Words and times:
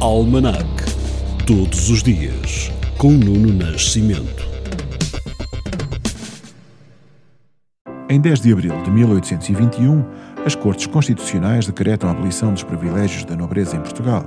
Almanac. 0.00 0.64
Todos 1.44 1.90
os 1.90 2.04
dias, 2.04 2.70
com 2.96 3.10
Nuno 3.10 3.52
Nascimento. 3.52 4.46
Em 8.08 8.20
10 8.20 8.40
de 8.40 8.52
abril 8.52 8.80
de 8.84 8.92
1821, 8.92 10.04
as 10.46 10.54
Cortes 10.54 10.86
Constitucionais 10.86 11.66
decretam 11.66 12.08
a 12.08 12.12
abolição 12.12 12.52
dos 12.52 12.62
privilégios 12.62 13.24
da 13.24 13.34
nobreza 13.34 13.76
em 13.76 13.80
Portugal. 13.80 14.24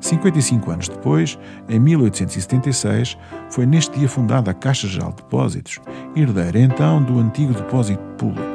55 0.00 0.70
anos 0.70 0.88
depois, 0.88 1.38
em 1.68 1.78
1876, 1.78 3.18
foi 3.50 3.66
neste 3.66 3.98
dia 3.98 4.08
fundada 4.08 4.52
a 4.52 4.54
Caixa 4.54 4.88
Geral 4.88 5.10
de 5.10 5.16
Depósitos, 5.16 5.80
herdeira 6.16 6.58
então 6.58 7.02
do 7.02 7.18
antigo 7.18 7.52
depósito 7.52 8.02
público. 8.16 8.51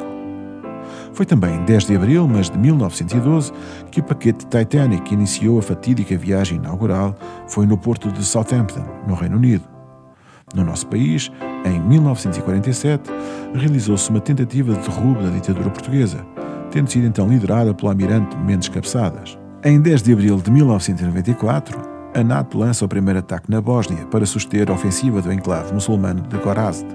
Foi 1.18 1.26
também 1.26 1.56
em 1.56 1.66
10 1.66 1.86
de 1.86 1.96
abril, 1.96 2.28
mas 2.28 2.48
de 2.48 2.60
1912, 2.60 3.52
que 3.90 4.02
o 4.02 4.04
paquete 4.04 4.46
Titanic 4.46 5.12
iniciou 5.12 5.58
a 5.58 5.64
fatídica 5.64 6.16
viagem 6.16 6.60
inaugural, 6.60 7.16
foi 7.48 7.66
no 7.66 7.76
porto 7.76 8.12
de 8.12 8.24
Southampton, 8.24 8.86
no 9.08 9.16
Reino 9.16 9.38
Unido. 9.38 9.64
No 10.54 10.64
nosso 10.64 10.86
país, 10.86 11.32
em 11.66 11.80
1947, 11.80 13.10
realizou-se 13.56 14.08
uma 14.12 14.20
tentativa 14.20 14.76
de 14.76 14.80
derrubo 14.88 15.24
da 15.24 15.32
ditadura 15.32 15.72
portuguesa, 15.72 16.24
tendo 16.70 16.92
sido 16.92 17.08
então 17.08 17.28
liderada 17.28 17.74
pelo 17.74 17.90
almirante 17.90 18.38
Mendes 18.38 18.70
Cabeçadas. 18.70 19.40
Em 19.64 19.82
10 19.82 20.04
de 20.04 20.14
abril 20.14 20.38
de 20.38 20.52
1994, 20.52 21.82
a 22.14 22.24
NATO 22.24 22.60
lança 22.60 22.86
o 22.86 22.88
primeiro 22.88 23.18
ataque 23.18 23.50
na 23.50 23.60
Bósnia 23.60 24.06
para 24.06 24.24
suster 24.28 24.70
a 24.70 24.74
ofensiva 24.76 25.20
do 25.20 25.34
enclave 25.34 25.74
muçulmano 25.74 26.22
de 26.22 26.38
Gorazde. 26.38 26.86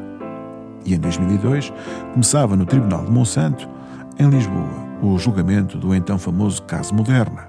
E 0.86 0.94
em 0.94 0.98
2002, 1.00 1.72
começava 2.12 2.54
no 2.54 2.64
Tribunal 2.64 3.04
de 3.04 3.10
Monsanto 3.10 3.81
em 4.18 4.28
Lisboa, 4.28 4.68
o 5.02 5.18
julgamento 5.18 5.78
do 5.78 5.94
então 5.94 6.18
famoso 6.18 6.62
caso 6.62 6.94
Moderna. 6.94 7.48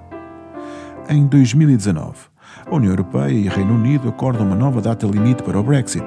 Em 1.08 1.26
2019, 1.26 2.16
a 2.66 2.74
União 2.74 2.92
Europeia 2.92 3.32
e 3.32 3.48
o 3.48 3.50
Reino 3.50 3.74
Unido 3.74 4.08
acordam 4.08 4.46
uma 4.46 4.56
nova 4.56 4.80
data 4.80 5.06
limite 5.06 5.42
para 5.42 5.58
o 5.58 5.62
Brexit, 5.62 6.06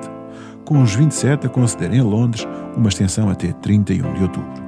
com 0.65 0.81
os 0.81 0.95
27 0.95 1.47
a 1.47 1.49
concederem 1.49 1.99
a 1.99 2.03
Londres 2.03 2.47
uma 2.75 2.89
extensão 2.89 3.29
até 3.29 3.53
31 3.53 4.13
de 4.13 4.23
outubro. 4.23 4.67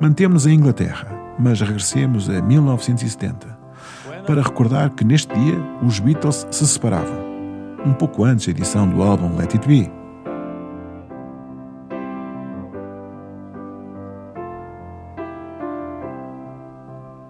Mantemos 0.00 0.46
a 0.46 0.52
Inglaterra, 0.52 1.06
mas 1.38 1.60
regressemos 1.60 2.30
a 2.30 2.40
1970, 2.40 3.58
para 4.26 4.42
recordar 4.42 4.90
que 4.90 5.04
neste 5.04 5.34
dia 5.34 5.58
os 5.82 5.98
Beatles 5.98 6.46
se 6.50 6.66
separavam, 6.66 7.18
um 7.84 7.92
pouco 7.92 8.24
antes 8.24 8.46
da 8.46 8.52
edição 8.52 8.88
do 8.88 9.02
álbum 9.02 9.36
Let 9.36 9.54
It 9.54 9.66
Be. 9.66 9.97